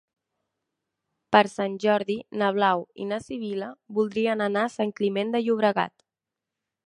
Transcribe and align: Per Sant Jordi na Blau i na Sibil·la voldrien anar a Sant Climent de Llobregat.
Per 1.35 1.41
Sant 1.55 1.75
Jordi 1.83 2.15
na 2.43 2.47
Blau 2.55 2.81
i 3.05 3.07
na 3.11 3.21
Sibil·la 3.27 3.69
voldrien 3.99 4.43
anar 4.49 4.63
a 4.69 4.75
Sant 4.79 4.95
Climent 5.01 5.35
de 5.37 5.43
Llobregat. 5.49 5.95